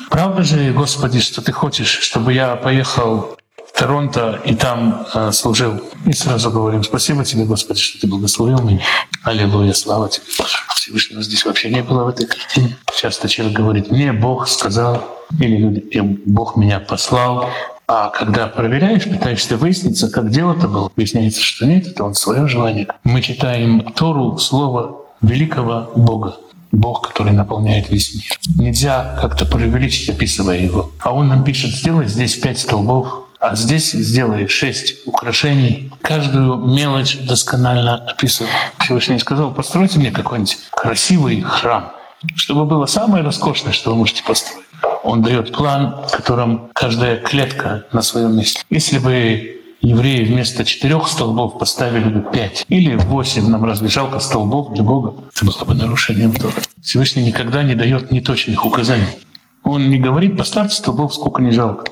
правда 0.08 0.42
же, 0.42 0.72
Господи, 0.72 1.20
что 1.20 1.42
Ты 1.42 1.52
хочешь, 1.52 1.88
чтобы 1.88 2.32
я 2.32 2.56
поехал 2.56 3.36
Торонто 3.74 4.40
и 4.44 4.54
там 4.54 5.06
а, 5.14 5.32
служил? 5.32 5.80
И 6.06 6.12
сразу 6.12 6.50
говорим, 6.50 6.82
спасибо 6.84 7.24
Тебе, 7.24 7.44
Господи, 7.44 7.80
что 7.80 8.00
Ты 8.00 8.06
благословил 8.06 8.60
меня. 8.62 8.80
Аллилуйя, 9.24 9.72
слава 9.72 10.08
Тебе. 10.08 10.24
Всевышнего 10.74 11.22
здесь 11.22 11.44
вообще 11.44 11.70
не 11.70 11.82
было 11.82 12.04
в 12.04 12.08
этой 12.08 12.26
картине. 12.26 12.76
Часто 12.94 13.28
человек 13.28 13.56
говорит, 13.56 13.90
мне 13.90 14.12
Бог 14.12 14.48
сказал, 14.48 15.04
или 15.38 15.56
люди, 15.56 15.96
«Э, 15.96 16.02
Бог 16.02 16.56
меня 16.56 16.80
послал, 16.80 17.48
а 17.86 18.10
когда 18.10 18.46
проверяешь, 18.46 19.04
пытаешься 19.04 19.56
выясниться, 19.56 20.08
как 20.08 20.30
дело-то 20.30 20.68
было, 20.68 20.90
выясняется, 20.96 21.42
что 21.42 21.66
нет, 21.66 21.86
это 21.86 22.04
он 22.04 22.14
свое 22.14 22.46
желание. 22.48 22.88
Мы 23.04 23.20
читаем 23.20 23.92
Тору, 23.94 24.38
слово 24.38 25.02
великого 25.20 25.90
Бога. 25.94 26.36
Бог, 26.72 27.06
который 27.06 27.32
наполняет 27.32 27.90
весь 27.90 28.14
мир. 28.14 28.38
Нельзя 28.56 29.18
как-то 29.20 29.44
преувеличить, 29.44 30.08
описывая 30.08 30.58
его. 30.58 30.90
А 31.00 31.14
он 31.14 31.28
нам 31.28 31.44
пишет, 31.44 31.70
сделай 31.70 32.06
здесь 32.06 32.34
пять 32.36 32.58
столбов, 32.58 33.21
а 33.42 33.56
здесь 33.56 33.90
сделай 33.90 34.46
шесть 34.46 35.04
украшений. 35.04 35.90
Каждую 36.00 36.58
мелочь 36.58 37.18
досконально 37.18 37.96
описывая. 37.96 38.52
Всевышний 38.78 39.18
сказал, 39.18 39.52
постройте 39.52 39.98
мне 39.98 40.12
какой-нибудь 40.12 40.58
красивый 40.70 41.40
храм, 41.40 41.92
чтобы 42.36 42.66
было 42.66 42.86
самое 42.86 43.24
роскошное, 43.24 43.72
что 43.72 43.90
вы 43.90 43.96
можете 43.96 44.22
построить. 44.22 44.64
Он 45.02 45.22
дает 45.22 45.52
план, 45.52 46.04
в 46.06 46.12
котором 46.12 46.70
каждая 46.72 47.16
клетка 47.16 47.84
на 47.90 48.02
своем 48.02 48.36
месте. 48.36 48.62
Если 48.70 48.98
бы 48.98 49.60
евреи 49.80 50.24
вместо 50.24 50.64
четырех 50.64 51.08
столбов 51.08 51.58
поставили 51.58 52.04
бы 52.04 52.30
пять 52.30 52.64
или 52.68 52.94
восемь, 52.94 53.48
нам 53.48 53.64
разве 53.64 53.88
жалко 53.88 54.20
столбов 54.20 54.72
для 54.72 54.84
Бога? 54.84 55.14
Это 55.34 55.44
было 55.44 55.64
бы 55.64 55.74
нарушением 55.74 56.32
Тора. 56.32 56.54
Всевышний 56.80 57.24
никогда 57.24 57.64
не 57.64 57.74
дает 57.74 58.12
неточных 58.12 58.64
указаний. 58.64 59.08
Он 59.64 59.90
не 59.90 59.98
говорит, 59.98 60.36
поставьте 60.36 60.76
столбов, 60.76 61.14
сколько 61.14 61.40
не 61.40 61.52
жалко. 61.52 61.84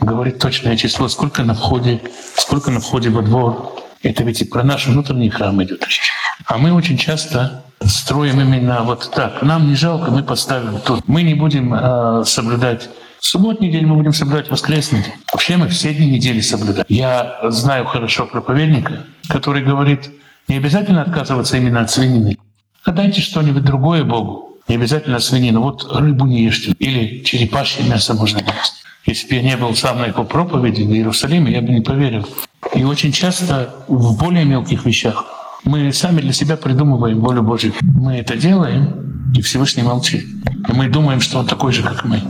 Говорит 0.00 0.38
точное 0.38 0.76
число, 0.76 1.08
сколько 1.08 1.42
на 1.42 1.54
входе, 1.54 2.00
сколько 2.36 2.70
на 2.70 2.80
входе 2.80 3.10
во 3.10 3.22
двор. 3.22 3.74
Это 4.02 4.24
ведь 4.24 4.40
и 4.40 4.44
про 4.44 4.62
наш 4.62 4.86
внутренний 4.86 5.28
храм 5.28 5.62
идет 5.62 5.84
речь. 5.84 6.10
А 6.46 6.56
мы 6.56 6.72
очень 6.72 6.96
часто 6.96 7.64
строим 7.84 8.40
именно 8.40 8.82
вот 8.82 9.10
так. 9.14 9.42
Нам 9.42 9.68
не 9.68 9.74
жалко, 9.74 10.10
мы 10.10 10.22
поставим 10.22 10.80
тут. 10.80 11.06
Мы 11.06 11.22
не 11.22 11.34
будем 11.34 11.74
э, 11.74 12.24
соблюдать 12.24 12.88
субботний 13.20 13.70
день, 13.70 13.86
мы 13.86 13.96
будем 13.96 14.12
соблюдать 14.12 14.50
воскресный 14.50 15.02
день. 15.02 15.14
Вообще 15.32 15.56
мы 15.56 15.68
все 15.68 15.92
дни 15.92 16.06
недели 16.06 16.40
соблюдаем. 16.40 16.86
Я 16.88 17.38
знаю 17.44 17.84
хорошо 17.86 18.26
проповедника, 18.26 19.04
который 19.28 19.62
говорит, 19.62 20.10
не 20.46 20.56
обязательно 20.56 21.02
отказываться 21.02 21.56
именно 21.56 21.80
от 21.80 21.90
свинины. 21.90 22.38
А 22.84 22.92
дайте 22.92 23.20
что-нибудь 23.20 23.64
другое 23.64 24.04
Богу. 24.04 24.47
Не 24.68 24.76
обязательно 24.76 25.18
свинину. 25.18 25.62
Вот 25.62 25.88
рыбу 25.90 26.26
не 26.26 26.44
ешьте. 26.44 26.72
Или 26.78 27.22
черепашье 27.24 27.84
мясо 27.84 28.14
можно 28.14 28.38
есть. 28.38 28.84
Если 29.06 29.28
бы 29.28 29.34
я 29.36 29.42
не 29.42 29.56
был 29.56 29.74
сам 29.74 29.98
на 29.98 30.06
его 30.06 30.24
проповеди 30.24 30.82
в 30.82 30.92
Иерусалиме, 30.92 31.52
я 31.52 31.62
бы 31.62 31.70
не 31.70 31.80
поверил. 31.80 32.28
И 32.74 32.84
очень 32.84 33.12
часто 33.12 33.74
в 33.88 34.18
более 34.18 34.44
мелких 34.44 34.84
вещах 34.84 35.24
мы 35.64 35.92
сами 35.92 36.20
для 36.20 36.32
себя 36.32 36.56
придумываем 36.56 37.20
волю 37.20 37.42
Божью. 37.42 37.72
Мы 37.80 38.16
это 38.16 38.36
делаем, 38.36 39.32
и 39.34 39.40
Всевышний 39.40 39.82
молчит. 39.82 40.26
И 40.68 40.72
мы 40.72 40.88
думаем, 40.88 41.20
что 41.20 41.38
он 41.38 41.46
такой 41.46 41.72
же, 41.72 41.82
как 41.82 42.04
мы. 42.04 42.22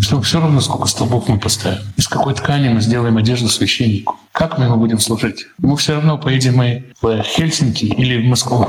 Что 0.00 0.20
все 0.22 0.40
равно, 0.40 0.60
сколько 0.60 0.88
столбов 0.88 1.28
мы 1.28 1.38
поставим. 1.38 1.82
Из 1.96 2.08
какой 2.08 2.34
ткани 2.34 2.68
мы 2.68 2.80
сделаем 2.80 3.16
одежду 3.16 3.48
священнику. 3.48 4.16
Как 4.32 4.58
мы 4.58 4.66
ему 4.66 4.76
будем 4.76 4.98
служить? 4.98 5.46
Мы 5.58 5.76
все 5.76 5.94
равно 5.94 6.18
поедем 6.18 6.56
мы 6.56 6.84
в 7.00 7.22
Хельсинки 7.22 7.84
или 7.84 8.20
в 8.20 8.28
Москву. 8.28 8.66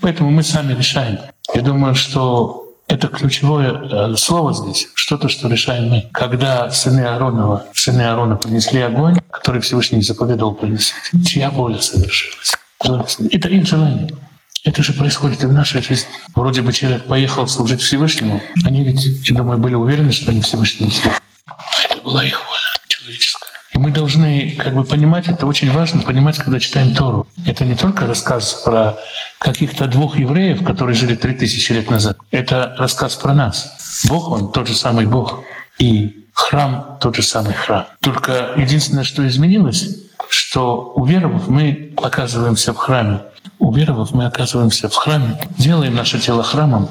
Поэтому 0.00 0.30
мы 0.30 0.42
сами 0.42 0.74
решаем. 0.74 1.18
Я 1.56 1.62
думаю, 1.62 1.94
что 1.94 2.74
это 2.86 3.08
ключевое 3.08 3.72
э, 3.72 4.16
слово 4.16 4.52
здесь, 4.52 4.88
что-то, 4.92 5.30
что 5.30 5.48
решаем 5.48 5.88
мы. 5.88 6.10
Когда 6.12 6.70
сыны 6.70 7.00
Ааронова, 7.00 7.64
сыны 7.72 8.02
Аарона 8.02 8.36
принесли 8.36 8.82
огонь, 8.82 9.16
который 9.30 9.62
Всевышний 9.62 10.02
заповедовал 10.02 10.54
принести, 10.54 10.92
чья 11.24 11.48
воля 11.48 11.78
совершилась? 11.78 12.56
Это 13.32 13.48
их 13.48 13.66
желание. 13.66 14.10
Это 14.64 14.82
же 14.82 14.92
происходит 14.92 15.44
и 15.44 15.46
в 15.46 15.52
нашей 15.54 15.80
жизни. 15.80 16.10
Вроде 16.34 16.60
бы 16.60 16.74
человек 16.74 17.06
поехал 17.06 17.48
служить 17.48 17.80
Всевышнему, 17.80 18.42
они 18.66 18.84
ведь, 18.84 19.26
я 19.26 19.34
думаю, 19.34 19.58
были 19.58 19.76
уверены, 19.76 20.12
что 20.12 20.32
они 20.32 20.42
Всевышний 20.42 20.90
служат. 20.90 21.22
А 21.46 21.56
это 21.88 22.02
была 22.02 22.22
их 22.22 22.38
воля 22.46 22.60
человеческая. 22.86 23.45
Мы 23.76 23.90
должны 23.90 24.56
как 24.58 24.74
бы 24.74 24.84
понимать, 24.84 25.28
это 25.28 25.46
очень 25.46 25.70
важно 25.70 26.00
понимать, 26.00 26.38
когда 26.38 26.58
читаем 26.58 26.94
Тору. 26.94 27.26
Это 27.44 27.64
не 27.64 27.74
только 27.74 28.06
рассказ 28.06 28.62
про 28.64 28.96
каких-то 29.38 29.86
двух 29.86 30.18
евреев, 30.18 30.64
которые 30.64 30.94
жили 30.94 31.14
три 31.14 31.34
тысячи 31.34 31.72
лет 31.72 31.90
назад. 31.90 32.16
Это 32.30 32.74
рассказ 32.78 33.16
про 33.16 33.34
нас. 33.34 34.04
Бог, 34.08 34.30
Он 34.30 34.50
тот 34.50 34.66
же 34.66 34.74
самый 34.74 35.06
Бог. 35.06 35.40
И 35.78 36.26
храм 36.32 36.96
тот 37.00 37.16
же 37.16 37.22
самый 37.22 37.52
храм. 37.52 37.86
Только 38.00 38.54
единственное, 38.56 39.04
что 39.04 39.26
изменилось, 39.26 39.88
что 40.28 40.92
уверовав, 40.94 41.48
мы 41.48 41.92
оказываемся 41.96 42.72
в 42.72 42.76
храме. 42.76 43.20
Уверовав, 43.58 44.12
мы 44.12 44.24
оказываемся 44.24 44.88
в 44.88 44.94
храме, 44.94 45.38
делаем 45.58 45.94
наше 45.94 46.18
тело 46.18 46.42
храмом. 46.42 46.88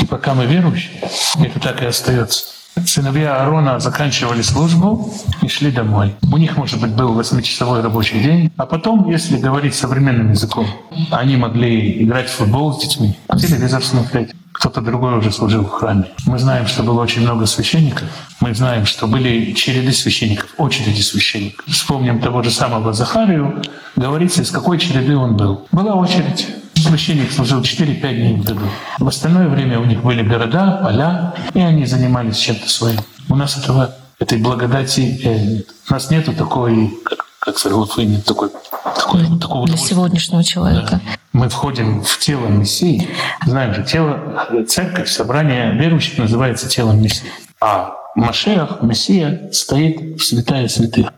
И 0.00 0.04
пока 0.04 0.34
мы 0.34 0.46
верующие, 0.46 0.90
это 1.38 1.60
так 1.60 1.82
и 1.82 1.86
остается. 1.86 2.53
Сыновья 2.86 3.36
Аарона 3.36 3.78
заканчивали 3.78 4.42
службу 4.42 5.12
и 5.42 5.48
шли 5.48 5.70
домой. 5.70 6.14
У 6.32 6.36
них, 6.36 6.56
может 6.56 6.80
быть, 6.80 6.90
был 6.90 7.14
восьмичасовой 7.14 7.80
рабочий 7.80 8.20
день. 8.20 8.50
А 8.56 8.66
потом, 8.66 9.08
если 9.10 9.36
говорить 9.36 9.74
современным 9.74 10.30
языком, 10.30 10.66
они 11.10 11.36
могли 11.36 12.02
играть 12.02 12.28
в 12.28 12.34
футбол 12.34 12.72
с 12.72 12.82
детьми, 12.82 13.16
телевизор 13.38 13.82
смотреть. 13.82 14.32
Кто-то 14.52 14.80
другой 14.80 15.18
уже 15.18 15.32
служил 15.32 15.64
в 15.64 15.70
храме. 15.70 16.06
Мы 16.26 16.38
знаем, 16.38 16.66
что 16.66 16.84
было 16.84 17.02
очень 17.02 17.22
много 17.22 17.44
священников. 17.46 18.08
Мы 18.40 18.54
знаем, 18.54 18.86
что 18.86 19.08
были 19.08 19.52
череды 19.52 19.92
священников, 19.92 20.54
очереди 20.58 21.00
священников. 21.00 21.66
Вспомним 21.66 22.20
того 22.20 22.42
же 22.42 22.50
самого 22.50 22.92
Захарию. 22.92 23.62
Говорится, 23.96 24.42
из 24.42 24.50
какой 24.50 24.78
череды 24.78 25.16
он 25.16 25.36
был. 25.36 25.66
Была 25.72 25.94
очередь. 25.94 26.46
Священник 26.76 27.32
служил 27.32 27.60
4-5 27.60 28.00
дней 28.00 28.34
в 28.34 28.44
году. 28.44 28.66
В 28.98 29.08
остальное 29.08 29.48
время 29.48 29.80
у 29.80 29.84
них 29.84 30.02
были 30.02 30.22
города, 30.22 30.80
поля, 30.82 31.34
и 31.54 31.60
они 31.60 31.86
занимались 31.86 32.36
чем-то 32.38 32.68
своим. 32.68 33.00
У 33.28 33.36
нас 33.36 33.56
этого, 33.56 33.94
этой 34.18 34.38
благодати 34.38 35.20
э, 35.22 35.38
нет. 35.38 35.66
У 35.88 35.92
нас 35.92 36.10
нету 36.10 36.32
такой, 36.34 36.92
как, 37.04 37.26
как 37.38 37.56
вы 37.96 38.04
нет 38.04 38.24
такой, 38.24 38.50
такой, 38.96 39.24
вот 39.24 39.40
такого 39.40 39.66
Для 39.66 39.76
сегодняшнего 39.76 40.44
человека. 40.44 41.00
Мы 41.32 41.48
входим 41.48 42.02
в 42.02 42.18
тело 42.18 42.46
Мессии. 42.46 43.08
Знаем 43.46 43.74
же, 43.74 43.82
тело, 43.82 44.64
церковь, 44.68 45.08
собрание 45.08 45.72
верующих 45.72 46.18
называется 46.18 46.68
телом 46.68 47.02
Мессии. 47.02 47.30
А 47.60 47.94
Машех, 48.14 48.82
Мессия, 48.82 49.50
стоит 49.52 50.20
в 50.20 50.24
святая 50.24 50.68
святых. 50.68 51.12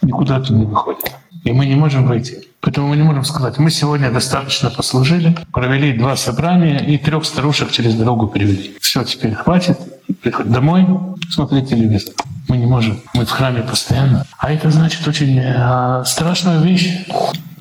Никуда 0.00 0.36
оттуда 0.36 0.60
не 0.60 0.66
выходит. 0.66 1.12
И 1.44 1.52
мы 1.52 1.66
не 1.66 1.74
можем 1.74 2.06
выйти. 2.06 2.48
Поэтому 2.60 2.88
мы 2.88 2.96
не 2.96 3.04
можем 3.04 3.24
сказать, 3.24 3.58
мы 3.58 3.70
сегодня 3.70 4.10
достаточно 4.10 4.68
послужили, 4.68 5.36
провели 5.52 5.96
два 5.96 6.16
собрания 6.16 6.78
и 6.78 6.98
трех 6.98 7.24
старушек 7.24 7.70
через 7.70 7.94
дорогу 7.94 8.26
привели. 8.26 8.76
Все, 8.80 9.04
теперь 9.04 9.34
хватит, 9.34 9.78
приходить 10.22 10.52
домой, 10.52 10.86
смотреть 11.30 11.68
телевизор. 11.70 12.14
Мы 12.48 12.56
не 12.56 12.66
можем. 12.66 13.00
Мы 13.14 13.24
в 13.24 13.30
храме 13.30 13.62
постоянно. 13.62 14.26
А 14.38 14.50
это 14.50 14.70
значит 14.70 15.06
очень 15.06 15.38
э, 15.38 16.02
страшную 16.04 16.62
вещь. 16.62 17.06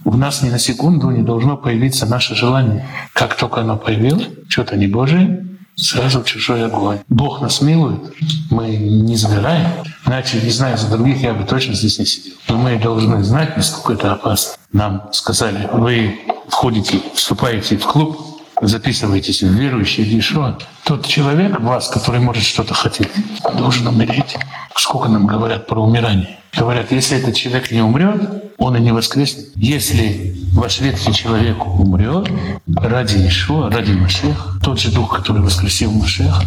В 0.03 0.17
нас 0.17 0.41
ни 0.41 0.49
на 0.49 0.57
секунду 0.57 1.09
не 1.11 1.21
должно 1.21 1.57
появиться 1.57 2.05
наше 2.05 2.33
желание. 2.35 2.87
Как 3.13 3.35
только 3.35 3.61
оно 3.61 3.77
появилось, 3.77 4.29
что-то 4.47 4.77
не 4.77 4.87
Божие, 4.87 5.45
сразу 5.75 6.23
чужой 6.23 6.65
огонь. 6.65 6.99
Бог 7.09 7.41
нас 7.41 7.61
милует, 7.61 8.01
мы 8.49 8.75
не 8.75 9.15
сгораем. 9.15 9.67
Иначе, 10.05 10.41
не 10.41 10.49
знаю, 10.49 10.77
за 10.77 10.89
других 10.89 11.21
я 11.21 11.33
бы 11.33 11.43
точно 11.43 11.73
здесь 11.73 11.99
не 11.99 12.05
сидел. 12.05 12.33
Но 12.49 12.57
мы 12.57 12.77
должны 12.77 13.23
знать, 13.23 13.57
насколько 13.57 13.93
это 13.93 14.13
опасно. 14.13 14.53
Нам 14.71 15.09
сказали, 15.11 15.69
вы 15.73 16.19
входите, 16.47 17.01
вступаете 17.13 17.77
в 17.77 17.85
клуб, 17.85 18.17
записываетесь 18.61 19.43
в 19.43 19.47
верующие 19.47 20.05
что. 20.21 20.57
Тот 20.83 21.05
человек 21.05 21.59
в 21.59 21.63
вас, 21.63 21.89
который 21.89 22.19
может 22.19 22.43
что-то 22.43 22.73
хотеть, 22.73 23.09
должен 23.57 23.87
умереть. 23.87 24.37
Сколько 24.75 25.09
нам 25.09 25.27
говорят 25.27 25.67
про 25.67 25.83
умирание? 25.83 26.37
Говорят, 26.57 26.91
если 26.91 27.17
этот 27.17 27.35
человек 27.35 27.71
не 27.71 27.81
умрет, 27.81 28.53
он 28.57 28.75
и 28.75 28.79
не 28.79 28.91
воскреснет. 28.91 29.49
Если 29.55 30.35
ваш 30.53 30.79
ветхий 30.79 31.13
человек 31.13 31.63
умрет 31.65 32.29
ради 32.75 33.27
Ишуа, 33.27 33.69
ради 33.69 33.91
Машеха, 33.91 34.59
тот 34.63 34.79
же 34.79 34.91
Дух, 34.91 35.15
который 35.15 35.43
воскресил 35.43 35.91
Машеха, 35.91 36.41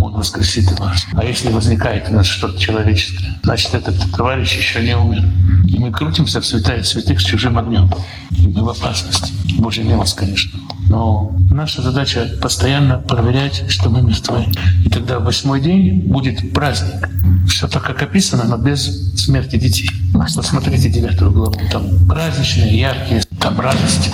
он 0.00 0.12
воскресит 0.12 0.70
и 0.70 0.74
вас. 0.80 1.06
А 1.12 1.24
если 1.24 1.50
возникает 1.50 2.08
у 2.08 2.14
нас 2.14 2.26
что-то 2.26 2.56
человеческое, 2.58 3.40
значит, 3.42 3.74
этот 3.74 3.96
товарищ 4.12 4.56
еще 4.56 4.80
не 4.80 4.96
умер. 4.96 5.24
И 5.66 5.78
мы 5.78 5.90
крутимся 5.90 6.40
в 6.40 6.46
святая 6.46 6.84
святых 6.84 7.20
с 7.20 7.24
чужим 7.24 7.58
огнем. 7.58 7.90
И 8.30 8.46
мы 8.46 8.62
в 8.62 8.68
опасности. 8.68 9.32
Божья 9.58 9.82
милость, 9.82 10.14
конечно. 10.14 10.58
Но 10.88 11.32
наша 11.50 11.82
задача 11.82 12.28
постоянно 12.40 12.98
проверять, 12.98 13.64
что 13.68 13.90
мы 13.90 14.02
мертвы. 14.02 14.46
И 14.84 14.88
тогда 14.88 15.18
восьмой 15.18 15.60
день 15.60 16.02
будет 16.06 16.52
праздник. 16.52 17.08
Все 17.48 17.66
так, 17.66 17.82
как 17.82 18.02
описано, 18.02 18.44
но 18.44 18.56
без 18.56 19.14
смерти 19.16 19.56
детей. 19.56 19.90
Посмотрите 20.12 20.88
девятую 20.88 21.32
главу. 21.32 21.54
Там 21.72 22.06
праздничные, 22.06 22.78
яркие, 22.78 23.22
там 23.40 23.58
радость, 23.60 24.10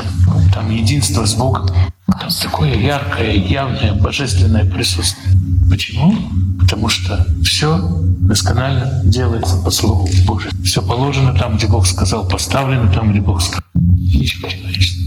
там 0.52 0.70
единство 0.70 1.26
с 1.26 1.34
Богом. 1.34 1.68
Там 2.06 2.30
такое 2.42 2.74
яркое, 2.74 3.32
явное, 3.32 3.94
божественное 3.94 4.64
присутствие. 4.64 5.34
Почему? 5.68 6.14
Потому 6.60 6.88
что 6.88 7.26
все 7.42 7.78
досконально 8.20 9.02
делается 9.04 9.56
по 9.56 9.70
Слову 9.70 10.08
Божьему. 10.26 10.62
Все 10.62 10.80
положено 10.80 11.34
там, 11.34 11.56
где 11.56 11.66
Бог 11.66 11.86
сказал, 11.86 12.28
поставлено 12.28 12.90
там, 12.92 13.10
где 13.10 13.20
Бог 13.20 13.42
сказал. 13.42 13.64
Ничего 13.74 14.48
человеческого. 14.48 15.04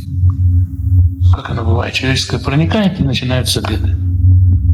Как 1.35 1.49
оно 1.51 1.63
бывает? 1.63 1.93
Человеческое 1.93 2.39
проникает 2.39 2.99
и 2.99 3.03
начинаются 3.03 3.61
беды. 3.61 3.95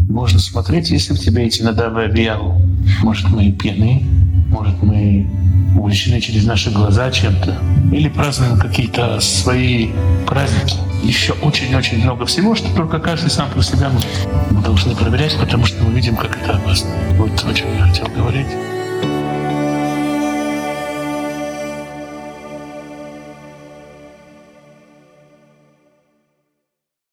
Можно 0.10 0.40
смотреть, 0.40 0.90
если 0.92 1.14
в 1.14 1.20
тебя 1.20 1.48
идти 1.48 1.64
на 1.64 1.74
Давы 1.74 2.04
Абияву. 2.04 2.62
Может, 3.02 3.30
мы 3.30 3.52
пьяны, 3.52 4.04
может, 4.50 4.82
мы 4.82 5.28
увлечены 5.78 6.22
через 6.22 6.46
наши 6.46 6.72
глаза 6.72 7.10
чем-то, 7.12 7.58
или 7.92 8.08
празднуем 8.10 8.58
какие-то 8.58 9.20
свои 9.20 9.90
праздники. 10.28 10.78
Еще 11.04 11.34
очень-очень 11.34 12.02
много 12.04 12.26
всего, 12.26 12.56
что 12.56 12.74
только 12.76 13.00
каждый 13.00 13.30
сам 13.30 13.50
про 13.50 13.62
себя 13.62 13.90
мы, 13.90 14.62
должны 14.62 14.96
проверять, 14.96 15.38
потому 15.38 15.66
что 15.66 15.84
мы 15.84 15.94
видим, 15.94 16.16
как 16.16 16.38
это 16.42 16.58
опасно. 16.58 16.90
Вот 17.18 17.32
о 17.46 17.54
чем 17.54 17.68
я 17.78 17.88
хотел 17.88 18.08
говорить. 18.08 18.48